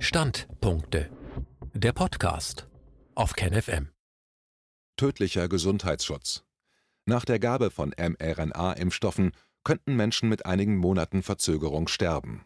[0.00, 1.10] Standpunkte.
[1.74, 2.68] Der Podcast
[3.16, 3.88] auf KenFM.
[4.96, 6.44] Tödlicher Gesundheitsschutz.
[7.04, 9.32] Nach der Gabe von mRNA-Impfstoffen
[9.64, 12.44] könnten Menschen mit einigen Monaten Verzögerung sterben.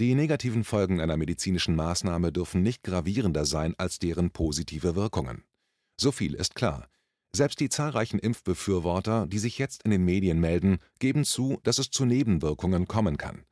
[0.00, 5.44] Die negativen Folgen einer medizinischen Maßnahme dürfen nicht gravierender sein als deren positive Wirkungen.
[6.00, 6.88] So viel ist klar.
[7.34, 11.90] Selbst die zahlreichen Impfbefürworter, die sich jetzt in den Medien melden, geben zu, dass es
[11.90, 13.44] zu Nebenwirkungen kommen kann.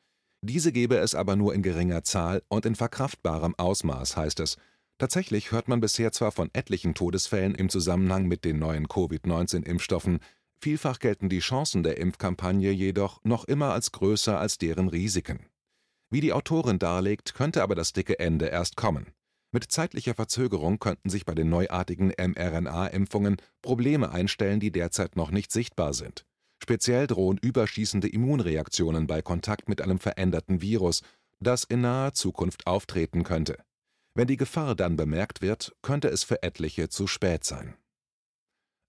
[0.46, 4.58] Diese gebe es aber nur in geringer Zahl und in verkraftbarem Ausmaß, heißt es.
[4.98, 10.18] Tatsächlich hört man bisher zwar von etlichen Todesfällen im Zusammenhang mit den neuen Covid-19-Impfstoffen,
[10.61, 15.46] vielfach gelten die Chancen der Impfkampagne jedoch noch immer als größer als deren Risiken.
[16.11, 19.06] Wie die Autorin darlegt, könnte aber das dicke Ende erst kommen.
[19.50, 25.50] Mit zeitlicher Verzögerung könnten sich bei den neuartigen mRNA-Impfungen Probleme einstellen, die derzeit noch nicht
[25.50, 26.26] sichtbar sind.
[26.64, 31.03] Speziell drohen überschießende Immunreaktionen bei Kontakt mit einem veränderten Virus,
[31.39, 33.62] das in naher Zukunft auftreten könnte.
[34.14, 37.75] Wenn die Gefahr dann bemerkt wird, könnte es für etliche zu spät sein.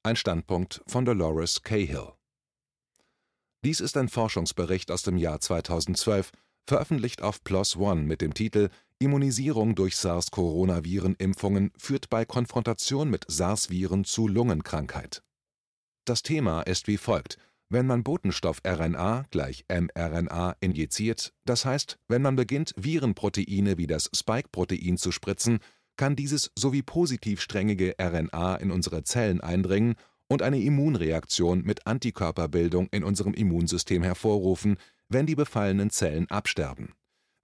[0.03, 2.13] Ein Standpunkt von Dolores Cahill.
[3.65, 6.31] Dies ist ein Forschungsbericht aus dem Jahr 2012,
[6.65, 14.05] veröffentlicht auf PLOS ONE mit dem Titel Immunisierung durch SARS-Coronaviren-Impfungen führt bei Konfrontation mit SARS-Viren
[14.05, 15.21] zu Lungenkrankheit.
[16.05, 17.37] Das Thema ist wie folgt:
[17.69, 24.09] Wenn man Botenstoff RNA gleich mRNA injiziert, das heißt, wenn man beginnt, Virenproteine wie das
[24.13, 25.59] Spike-Protein zu spritzen,
[25.97, 29.95] kann dieses sowie positiv strängige RNA in unsere Zellen eindringen
[30.27, 34.77] und eine Immunreaktion mit Antikörperbildung in unserem Immunsystem hervorrufen,
[35.09, 36.93] wenn die befallenen Zellen absterben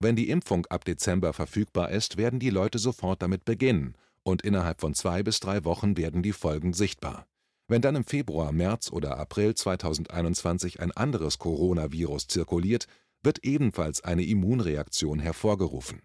[0.01, 4.81] wenn die Impfung ab Dezember verfügbar ist, werden die Leute sofort damit beginnen, und innerhalb
[4.81, 7.27] von zwei bis drei Wochen werden die Folgen sichtbar.
[7.71, 12.85] Wenn dann im Februar, März oder April 2021 ein anderes Coronavirus zirkuliert,
[13.23, 16.01] wird ebenfalls eine Immunreaktion hervorgerufen.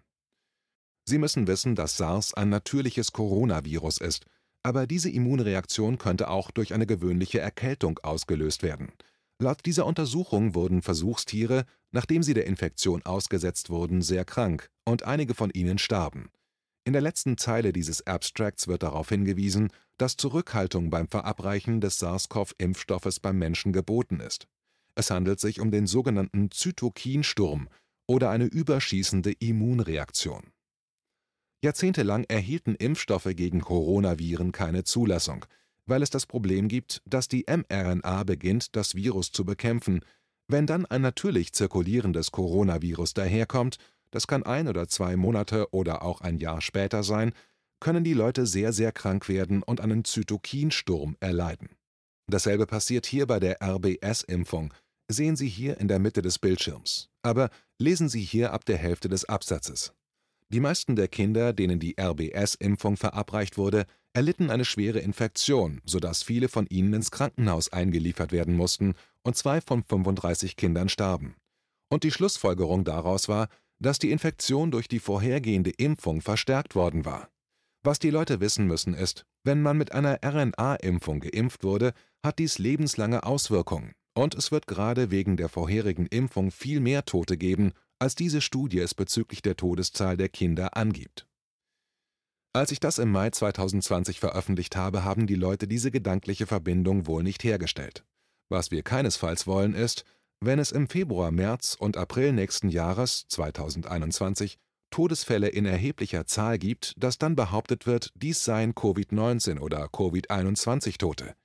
[1.03, 4.27] Sie müssen wissen, dass SARS ein natürliches Coronavirus ist,
[4.63, 8.93] aber diese Immunreaktion könnte auch durch eine gewöhnliche Erkältung ausgelöst werden.
[9.37, 15.33] Laut dieser Untersuchung wurden Versuchstiere, nachdem sie der Infektion ausgesetzt wurden, sehr krank und einige
[15.33, 16.29] von ihnen starben.
[16.87, 23.19] In der letzten Zeile dieses Abstracts wird darauf hingewiesen, dass Zurückhaltung beim Verabreichen des SARS-CoV-Impfstoffes
[23.19, 24.47] beim Menschen geboten ist.
[24.95, 27.67] Es handelt sich um den sogenannten Zytokinsturm
[28.07, 30.53] oder eine überschießende Immunreaktion.
[31.61, 35.45] Jahrzehntelang erhielten Impfstoffe gegen Coronaviren keine Zulassung,
[35.87, 40.05] weil es das Problem gibt, dass die mRNA beginnt, das Virus zu bekämpfen.
[40.47, 43.75] Wenn dann ein natürlich zirkulierendes Coronavirus daherkommt,
[44.11, 47.33] das kann ein oder zwei Monate oder auch ein Jahr später sein,
[47.79, 51.69] können die Leute sehr, sehr krank werden und einen Zytokinsturm erleiden.
[52.29, 54.73] Dasselbe passiert hier bei der RBS-Impfung.
[55.09, 57.09] Sehen Sie hier in der Mitte des Bildschirms.
[57.21, 59.93] Aber lesen Sie hier ab der Hälfte des Absatzes.
[60.49, 66.49] Die meisten der Kinder, denen die RBS-Impfung verabreicht wurde, erlitten eine schwere Infektion, sodass viele
[66.49, 71.35] von ihnen ins Krankenhaus eingeliefert werden mussten und zwei von 35 Kindern starben.
[71.89, 73.47] Und die Schlussfolgerung daraus war,
[73.79, 77.29] dass die Infektion durch die vorhergehende Impfung verstärkt worden war.
[77.83, 81.93] Was die Leute wissen müssen ist, wenn man mit einer RNA-Impfung geimpft wurde,
[82.23, 87.37] hat dies lebenslange Auswirkungen, und es wird gerade wegen der vorherigen Impfung viel mehr Tote
[87.37, 91.27] geben, als diese Studie es bezüglich der Todeszahl der Kinder angibt.
[92.53, 97.21] Als ich das im Mai 2020 veröffentlicht habe, haben die Leute diese gedankliche Verbindung wohl
[97.21, 98.03] nicht hergestellt.
[98.49, 100.05] Was wir keinesfalls wollen ist,
[100.39, 104.57] wenn es im Februar, März und April nächsten Jahres 2021
[104.89, 111.35] Todesfälle in erheblicher Zahl gibt, dass dann behauptet wird, dies seien Covid-19 oder Covid-21 Tote.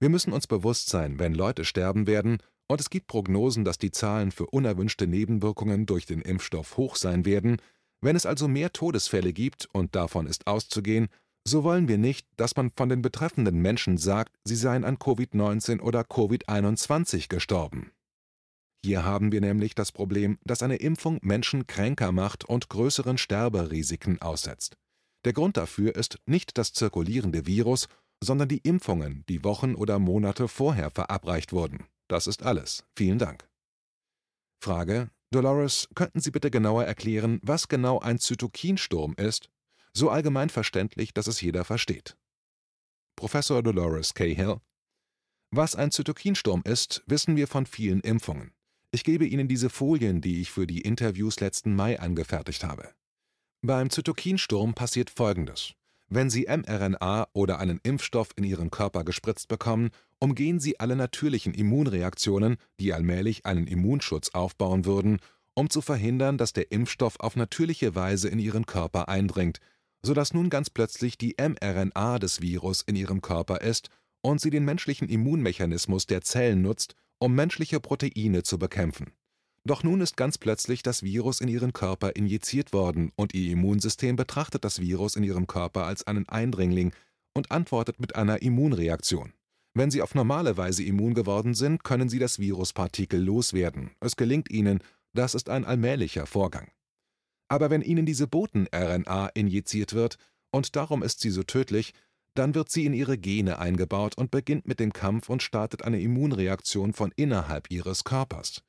[0.00, 3.90] Wir müssen uns bewusst sein, wenn Leute sterben werden, und es gibt Prognosen, dass die
[3.90, 7.56] Zahlen für unerwünschte Nebenwirkungen durch den Impfstoff hoch sein werden,
[8.00, 11.08] wenn es also mehr Todesfälle gibt, und davon ist auszugehen,
[11.46, 15.80] so wollen wir nicht, dass man von den betreffenden Menschen sagt, sie seien an Covid-19
[15.80, 17.92] oder Covid-21 gestorben.
[18.84, 24.22] Hier haben wir nämlich das Problem, dass eine Impfung Menschen kränker macht und größeren Sterberisiken
[24.22, 24.76] aussetzt.
[25.24, 27.88] Der Grund dafür ist nicht das zirkulierende Virus,
[28.22, 31.86] sondern die Impfungen, die Wochen oder Monate vorher verabreicht wurden.
[32.08, 32.84] Das ist alles.
[32.96, 33.48] Vielen Dank.
[34.62, 39.50] Frage: Dolores, könnten Sie bitte genauer erklären, was genau ein Zytokinsturm ist?
[39.92, 42.16] So allgemein verständlich, dass es jeder versteht.
[43.16, 44.60] Professor Dolores Cahill
[45.50, 48.52] Was ein Zytokinsturm ist, wissen wir von vielen Impfungen.
[48.92, 52.88] Ich gebe Ihnen diese Folien, die ich für die Interviews letzten Mai angefertigt habe.
[53.62, 55.74] Beim Zytokinsturm passiert Folgendes.
[56.08, 61.54] Wenn Sie mRNA oder einen Impfstoff in Ihren Körper gespritzt bekommen, umgehen Sie alle natürlichen
[61.54, 65.20] Immunreaktionen, die allmählich einen Immunschutz aufbauen würden,
[65.54, 69.60] um zu verhindern, dass der Impfstoff auf natürliche Weise in ihren Körper eindringt,
[70.02, 73.88] sodass nun ganz plötzlich die mRNA des Virus in ihrem Körper ist
[74.22, 79.12] und sie den menschlichen Immunmechanismus der Zellen nutzt, um menschliche Proteine zu bekämpfen.
[79.64, 84.16] Doch nun ist ganz plötzlich das Virus in ihren Körper injiziert worden und ihr Immunsystem
[84.16, 86.92] betrachtet das Virus in ihrem Körper als einen Eindringling
[87.34, 89.34] und antwortet mit einer Immunreaktion.
[89.74, 93.92] Wenn sie auf normale Weise immun geworden sind, können sie das Viruspartikel loswerden.
[94.00, 94.80] Es gelingt ihnen,
[95.12, 96.70] das ist ein allmählicher Vorgang.
[97.48, 100.16] Aber wenn ihnen diese Boten-RNA injiziert wird,
[100.52, 101.92] und darum ist sie so tödlich,
[102.40, 106.00] dann wird sie in ihre Gene eingebaut und beginnt mit dem Kampf und startet eine
[106.00, 108.62] Immunreaktion von innerhalb ihres Körpers.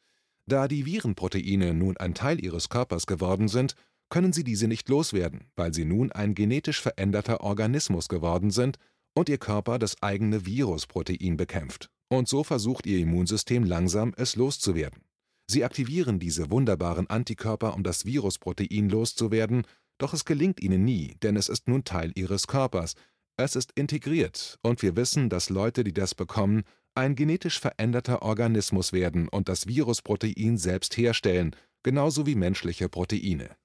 [0.45, 3.75] Da die Virenproteine nun ein Teil ihres Körpers geworden sind,
[4.09, 8.77] können sie diese nicht loswerden, weil sie nun ein genetisch veränderter Organismus geworden sind
[9.13, 11.89] und ihr Körper das eigene Virusprotein bekämpft.
[12.09, 15.05] Und so versucht ihr Immunsystem langsam, es loszuwerden.
[15.49, 19.63] Sie aktivieren diese wunderbaren Antikörper, um das Virusprotein loszuwerden,
[19.97, 22.95] doch es gelingt ihnen nie, denn es ist nun Teil ihres Körpers.
[23.37, 26.63] Es ist integriert, und wir wissen, dass Leute, die das bekommen,
[26.95, 33.55] ein genetisch veränderter Organismus werden und das Virusprotein selbst herstellen, genauso wie menschliche Proteine.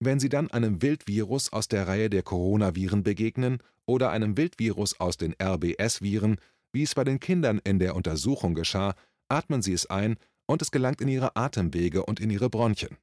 [0.00, 5.16] Wenn Sie dann einem Wildvirus aus der Reihe der Coronaviren begegnen oder einem Wildvirus aus
[5.16, 6.36] den RBS-Viren,
[6.72, 8.94] wie es bei den Kindern in der Untersuchung geschah,
[9.28, 10.16] atmen Sie es ein
[10.46, 12.98] und es gelangt in Ihre Atemwege und in Ihre Bronchien.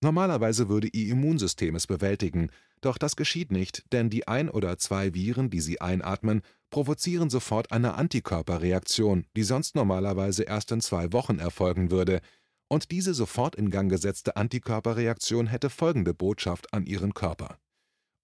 [0.00, 2.50] Normalerweise würde Ihr Immunsystem es bewältigen,
[2.80, 7.72] doch das geschieht nicht, denn die ein oder zwei Viren, die Sie einatmen, provozieren sofort
[7.72, 12.20] eine Antikörperreaktion, die sonst normalerweise erst in zwei Wochen erfolgen würde,
[12.68, 17.58] und diese sofort in Gang gesetzte Antikörperreaktion hätte folgende Botschaft an Ihren Körper.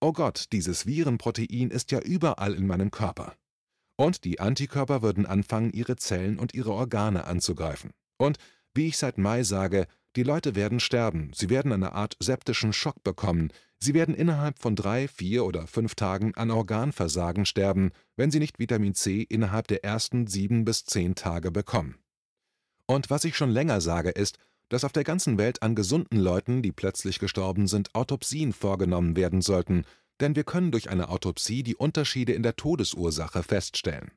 [0.01, 3.37] Oh Gott, dieses Virenprotein ist ja überall in meinem Körper.
[3.97, 7.91] Und die Antikörper würden anfangen, ihre Zellen und ihre Organe anzugreifen.
[8.17, 8.39] Und,
[8.75, 9.87] wie ich seit Mai sage,
[10.17, 14.75] die Leute werden sterben, sie werden eine Art septischen Schock bekommen, sie werden innerhalb von
[14.75, 19.85] drei, vier oder fünf Tagen an Organversagen sterben, wenn sie nicht Vitamin C innerhalb der
[19.85, 21.97] ersten sieben bis zehn Tage bekommen.
[22.87, 26.63] Und was ich schon länger sage, ist, dass auf der ganzen Welt an gesunden Leuten,
[26.63, 29.85] die plötzlich gestorben sind, Autopsien vorgenommen werden sollten,
[30.21, 34.13] denn wir können durch eine Autopsie die Unterschiede in der Todesursache feststellen.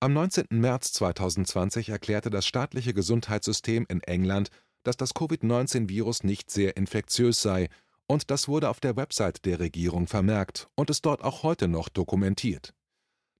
[0.00, 0.46] Am 19.
[0.50, 4.50] März 2020 erklärte das staatliche Gesundheitssystem in England,
[4.86, 7.68] dass das Covid-19-Virus nicht sehr infektiös sei,
[8.06, 11.88] und das wurde auf der Website der Regierung vermerkt und ist dort auch heute noch
[11.88, 12.72] dokumentiert.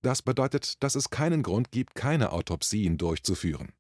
[0.03, 3.73] Das bedeutet, dass es keinen Grund gibt, keine Autopsien durchzuführen.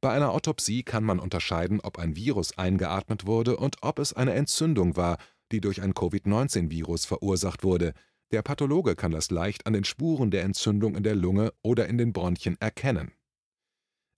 [0.00, 4.34] Bei einer Autopsie kann man unterscheiden, ob ein Virus eingeatmet wurde und ob es eine
[4.34, 5.18] Entzündung war,
[5.50, 7.94] die durch ein Covid-19-Virus verursacht wurde.
[8.30, 11.98] Der Pathologe kann das leicht an den Spuren der Entzündung in der Lunge oder in
[11.98, 13.10] den Bronchien erkennen.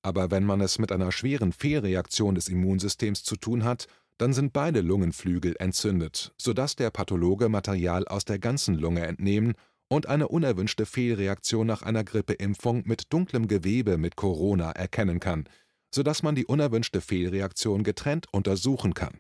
[0.03, 3.87] Aber wenn man es mit einer schweren Fehlreaktion des Immunsystems zu tun hat,
[4.19, 9.55] dann sind beide Lungenflügel entzündet, sodass der Pathologe Material aus der ganzen Lunge entnehmen
[9.89, 15.49] und eine unerwünschte Fehlreaktion nach einer Grippeimpfung mit dunklem Gewebe mit Corona erkennen kann,
[15.93, 19.19] sodass man die unerwünschte Fehlreaktion getrennt untersuchen kann.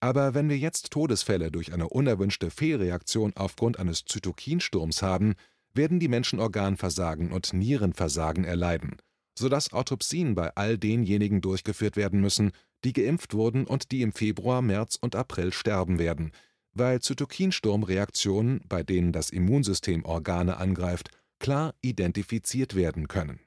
[0.00, 5.34] Aber wenn wir jetzt Todesfälle durch eine unerwünschte Fehlreaktion aufgrund eines Zytokinsturms haben,
[5.72, 8.96] werden die Menschen Organversagen und Nierenversagen erleiden,
[9.38, 12.52] sodass Autopsien bei all denjenigen durchgeführt werden müssen,
[12.84, 16.32] die geimpft wurden und die im Februar, März und April sterben werden,
[16.72, 23.40] weil Zytokinsturmreaktionen, bei denen das Immunsystem Organe angreift, klar identifiziert werden können